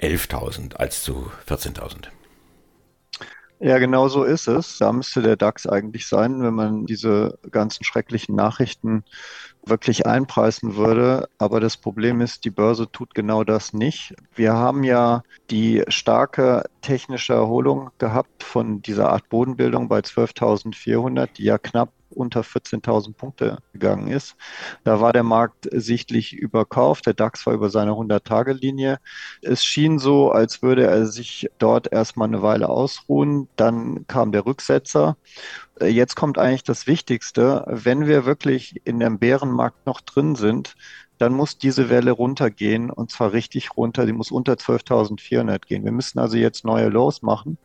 11.000 0.00 0.76
als 0.76 1.02
zu 1.02 1.30
14.000. 1.48 2.08
Ja, 3.60 3.78
genau 3.78 4.06
so 4.08 4.22
ist 4.22 4.46
es. 4.46 4.78
Da 4.78 4.92
müsste 4.92 5.20
der 5.20 5.36
DAX 5.36 5.66
eigentlich 5.66 6.06
sein, 6.06 6.42
wenn 6.42 6.54
man 6.54 6.86
diese 6.86 7.38
ganzen 7.50 7.82
schrecklichen 7.82 8.36
Nachrichten 8.36 9.04
wirklich 9.66 10.06
einpreisen 10.06 10.76
würde. 10.76 11.28
Aber 11.38 11.58
das 11.58 11.76
Problem 11.76 12.20
ist, 12.20 12.44
die 12.44 12.50
Börse 12.50 12.90
tut 12.90 13.14
genau 13.14 13.42
das 13.42 13.72
nicht. 13.72 14.14
Wir 14.34 14.54
haben 14.54 14.84
ja 14.84 15.22
die 15.50 15.82
starke 15.88 16.64
technische 16.82 17.32
Erholung 17.34 17.90
gehabt 17.98 18.44
von 18.44 18.80
dieser 18.80 19.10
Art 19.10 19.28
Bodenbildung 19.28 19.88
bei 19.88 20.00
12.400, 20.00 21.28
die 21.36 21.44
ja 21.44 21.58
knapp 21.58 21.92
unter 22.10 22.40
14.000 22.40 23.14
Punkte 23.14 23.58
gegangen 23.72 24.08
ist. 24.08 24.36
Da 24.84 25.00
war 25.00 25.12
der 25.12 25.22
Markt 25.22 25.68
sichtlich 25.72 26.32
überkauft. 26.32 27.06
Der 27.06 27.14
DAX 27.14 27.46
war 27.46 27.54
über 27.54 27.70
seine 27.70 27.92
100-Tage-Linie. 27.92 28.98
Es 29.42 29.64
schien 29.64 29.98
so, 29.98 30.30
als 30.30 30.62
würde 30.62 30.86
er 30.86 31.06
sich 31.06 31.48
dort 31.58 31.92
erstmal 31.92 32.28
eine 32.28 32.42
Weile 32.42 32.68
ausruhen. 32.68 33.48
Dann 33.56 34.06
kam 34.06 34.32
der 34.32 34.46
Rücksetzer. 34.46 35.16
Jetzt 35.80 36.16
kommt 36.16 36.38
eigentlich 36.38 36.64
das 36.64 36.86
Wichtigste. 36.86 37.64
Wenn 37.68 38.06
wir 38.06 38.24
wirklich 38.26 38.80
in 38.84 38.98
dem 39.00 39.18
Bärenmarkt 39.18 39.86
noch 39.86 40.00
drin 40.00 40.34
sind, 40.34 40.74
dann 41.18 41.32
muss 41.34 41.58
diese 41.58 41.90
Welle 41.90 42.12
runtergehen 42.12 42.90
und 42.90 43.10
zwar 43.10 43.32
richtig 43.32 43.76
runter. 43.76 44.06
Die 44.06 44.12
muss 44.12 44.30
unter 44.30 44.54
12.400 44.54 45.66
gehen. 45.66 45.84
Wir 45.84 45.92
müssen 45.92 46.18
also 46.18 46.36
jetzt 46.36 46.64
neue 46.64 46.88
Lows 46.88 47.22
machen 47.22 47.58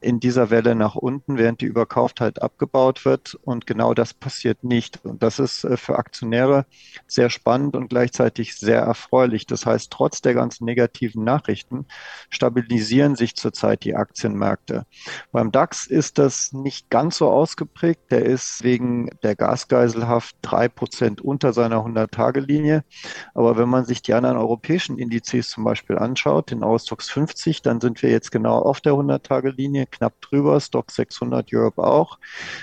in 0.00 0.20
dieser 0.20 0.50
Welle 0.50 0.74
nach 0.74 0.94
unten, 0.94 1.36
während 1.36 1.60
die 1.60 1.66
Überkauftheit 1.66 2.40
abgebaut 2.40 3.04
wird. 3.04 3.38
Und 3.42 3.66
genau 3.66 3.94
das 3.94 4.14
passiert 4.14 4.64
nicht. 4.64 5.04
Und 5.04 5.22
das 5.22 5.38
ist 5.38 5.64
äh, 5.64 5.76
für 5.76 5.98
Aktionäre 5.98 6.66
sehr 7.06 7.30
spannend 7.30 7.76
und 7.76 7.88
gleichzeitig 7.88 8.56
sehr 8.56 8.80
erfreulich. 8.80 9.46
Das 9.46 9.66
heißt, 9.66 9.90
trotz 9.90 10.22
der 10.22 10.34
ganzen 10.34 10.64
negativen 10.64 11.24
Nachrichten 11.24 11.86
stabilisieren 12.30 13.16
sich 13.16 13.34
zurzeit 13.36 13.84
die 13.84 13.94
Aktienmärkte. 13.94 14.86
Beim 15.32 15.52
DAX 15.52 15.86
ist 15.86 16.18
das 16.18 16.52
nicht 16.52 16.90
ganz 16.90 17.18
so 17.18 17.30
ausgeprägt. 17.30 18.10
Der 18.10 18.24
ist 18.24 18.62
wegen 18.62 19.10
der 19.22 19.36
Gasgeiselhaft 19.36 20.36
drei 20.42 20.68
Prozent 20.68 21.20
unter 21.20 21.52
seiner 21.52 21.84
100-Tage-Linie. 21.84 22.84
Aber 23.34 23.56
wenn 23.56 23.68
man 23.68 23.84
sich 23.84 24.02
die 24.02 24.14
anderen 24.14 24.36
europäischen 24.36 24.98
Indizes 24.98 25.50
zum 25.50 25.64
Beispiel 25.64 25.98
anschaut, 25.98 26.50
den 26.50 26.62
Austox 26.62 27.10
50, 27.10 27.62
dann 27.62 27.80
sind 27.80 28.02
wir 28.02 28.10
jetzt 28.10 28.30
genau 28.30 28.58
auf 28.58 28.80
der 28.80 28.92
100-Tage-Linie, 28.92 29.86
knapp 29.86 30.20
drüber, 30.20 30.60
Stock 30.60 30.90
600 30.90 31.52
Europe 31.52 31.82
auch. 31.82 32.18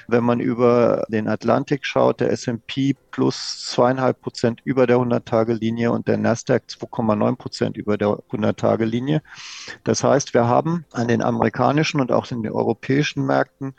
Wenn 0.07 0.23
man 0.23 0.39
über 0.39 1.05
den 1.09 1.27
Atlantik 1.27 1.85
schaut, 1.85 2.19
der 2.19 2.31
S&P 2.31 2.95
plus 3.11 3.65
zweieinhalb 3.65 4.21
Prozent 4.21 4.61
über 4.63 4.87
der 4.87 4.97
100-Tage-Linie 4.97 5.91
und 5.91 6.07
der 6.07 6.17
Nasdaq 6.17 6.63
2,9 6.69 7.35
Prozent 7.35 7.77
über 7.77 7.97
der 7.97 8.09
100-Tage-Linie. 8.09 9.21
Das 9.83 10.03
heißt, 10.03 10.33
wir 10.33 10.47
haben 10.47 10.85
an 10.93 11.07
den 11.07 11.21
amerikanischen 11.21 11.99
und 11.99 12.11
auch 12.11 12.29
in 12.31 12.43
den 12.43 12.51
europäischen 12.51 13.25
Märkten 13.25 13.73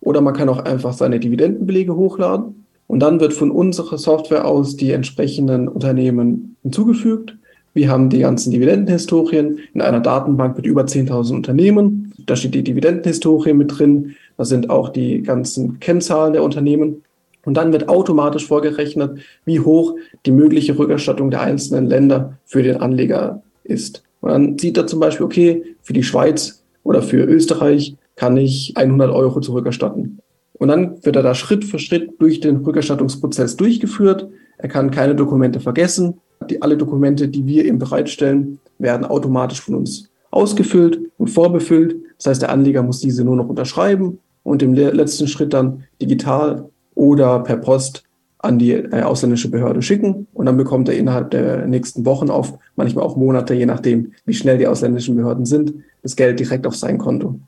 Oder 0.00 0.20
man 0.20 0.34
kann 0.34 0.48
auch 0.48 0.58
einfach 0.58 0.92
seine 0.92 1.18
Dividendenbelege 1.18 1.94
hochladen. 1.94 2.66
Und 2.88 3.00
dann 3.00 3.20
wird 3.20 3.34
von 3.34 3.50
unserer 3.50 3.98
Software 3.98 4.46
aus 4.46 4.76
die 4.76 4.90
entsprechenden 4.90 5.68
Unternehmen 5.68 6.56
hinzugefügt. 6.62 7.36
Wir 7.74 7.90
haben 7.90 8.08
die 8.08 8.20
ganzen 8.20 8.50
Dividendenhistorien 8.50 9.60
in 9.72 9.82
einer 9.82 10.00
Datenbank 10.00 10.56
mit 10.56 10.66
über 10.66 10.82
10.000 10.82 11.34
Unternehmen. 11.34 12.12
Da 12.26 12.34
steht 12.34 12.54
die 12.54 12.64
Dividendenhistorie 12.64 13.52
mit 13.52 13.78
drin. 13.78 14.16
Da 14.36 14.44
sind 14.44 14.70
auch 14.70 14.88
die 14.88 15.22
ganzen 15.22 15.78
Kennzahlen 15.78 16.32
der 16.32 16.42
Unternehmen. 16.42 17.04
Und 17.44 17.54
dann 17.54 17.72
wird 17.72 17.88
automatisch 17.88 18.46
vorgerechnet, 18.46 19.20
wie 19.44 19.60
hoch 19.60 19.94
die 20.26 20.32
mögliche 20.32 20.78
Rückerstattung 20.78 21.30
der 21.30 21.42
einzelnen 21.42 21.86
Länder 21.86 22.38
für 22.46 22.62
den 22.62 22.78
Anleger 22.78 23.42
ist. 23.64 24.02
Und 24.20 24.30
dann 24.30 24.58
sieht 24.58 24.76
er 24.76 24.86
zum 24.86 24.98
Beispiel, 24.98 25.26
okay, 25.26 25.62
für 25.82 25.92
die 25.92 26.02
Schweiz 26.02 26.62
oder 26.84 27.02
für 27.02 27.24
Österreich 27.24 27.96
kann 28.16 28.36
ich 28.36 28.72
100 28.76 29.10
Euro 29.10 29.40
zurückerstatten. 29.40 30.18
Und 30.58 30.68
dann 30.68 31.04
wird 31.04 31.16
er 31.16 31.22
da 31.22 31.34
Schritt 31.34 31.64
für 31.64 31.78
Schritt 31.78 32.20
durch 32.20 32.40
den 32.40 32.56
Rückerstattungsprozess 32.58 33.56
durchgeführt. 33.56 34.28
Er 34.58 34.68
kann 34.68 34.90
keine 34.90 35.14
Dokumente 35.14 35.60
vergessen. 35.60 36.20
Die, 36.50 36.62
alle 36.62 36.76
Dokumente, 36.76 37.28
die 37.28 37.46
wir 37.46 37.64
ihm 37.64 37.78
bereitstellen, 37.78 38.58
werden 38.78 39.04
automatisch 39.04 39.60
von 39.60 39.76
uns 39.76 40.10
ausgefüllt 40.30 41.00
und 41.16 41.28
vorbefüllt. 41.28 41.96
Das 42.16 42.26
heißt, 42.26 42.42
der 42.42 42.50
Anleger 42.50 42.82
muss 42.82 43.00
diese 43.00 43.24
nur 43.24 43.36
noch 43.36 43.48
unterschreiben 43.48 44.18
und 44.42 44.62
im 44.62 44.74
letzten 44.74 45.28
Schritt 45.28 45.52
dann 45.52 45.84
digital 46.00 46.68
oder 46.94 47.40
per 47.40 47.56
Post 47.56 48.04
an 48.38 48.58
die 48.58 48.72
äh, 48.72 49.02
ausländische 49.02 49.50
Behörde 49.50 49.82
schicken 49.82 50.28
und 50.32 50.46
dann 50.46 50.56
bekommt 50.56 50.88
er 50.88 50.96
innerhalb 50.96 51.30
der 51.32 51.66
nächsten 51.66 52.06
Wochen 52.06 52.30
auf, 52.30 52.56
manchmal 52.76 53.04
auch 53.04 53.16
Monate, 53.16 53.54
je 53.54 53.66
nachdem, 53.66 54.12
wie 54.26 54.34
schnell 54.34 54.58
die 54.58 54.68
ausländischen 54.68 55.16
Behörden 55.16 55.44
sind, 55.44 55.74
das 56.02 56.14
Geld 56.14 56.38
direkt 56.38 56.66
auf 56.66 56.76
sein 56.76 56.98
Konto. 56.98 57.40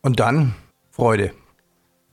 Und 0.00 0.18
dann 0.18 0.54
Freude. 0.90 1.30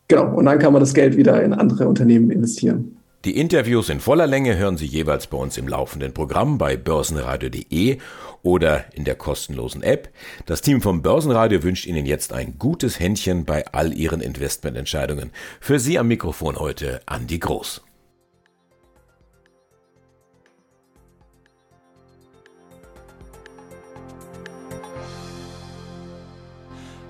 Genau, 0.10 0.36
und 0.36 0.46
dann 0.46 0.58
kann 0.58 0.74
man 0.74 0.80
das 0.80 0.96
Geld 0.96 1.16
wieder 1.16 1.42
in 1.44 1.54
andere 1.54 1.88
Unternehmen 1.88 2.32
investieren. 2.32 2.98
Die 3.26 3.38
Interviews 3.38 3.90
in 3.90 4.00
voller 4.00 4.26
Länge 4.26 4.58
hören 4.58 4.76
Sie 4.76 4.88
jeweils 4.88 5.28
bei 5.28 5.38
uns 5.38 5.58
im 5.58 5.68
laufenden 5.68 6.14
Programm 6.14 6.58
bei 6.58 6.78
börsenradio.de 6.78 7.98
oder 8.42 8.86
in 8.96 9.04
der 9.04 9.16
kostenlosen 9.16 9.84
App. 9.84 10.10
Das 10.48 10.62
Team 10.62 10.82
vom 10.82 11.04
Börsenradio 11.04 11.62
wünscht 11.62 11.86
Ihnen 11.86 12.08
jetzt 12.08 12.34
ein 12.34 12.58
gutes 12.58 13.00
Händchen 13.00 13.46
bei 13.46 13.68
all 13.68 13.94
Ihren 13.94 14.22
Investmententscheidungen. 14.22 15.32
Für 15.60 15.80
Sie 15.80 16.00
am 16.00 16.08
Mikrofon 16.08 16.58
heute 16.58 17.02
Andi 17.06 17.38
Groß. 17.38 17.84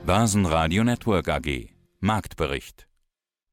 Börsenradio 0.06 0.84
Network 0.84 1.30
AG 1.30 1.70
Marktbericht 2.02 2.89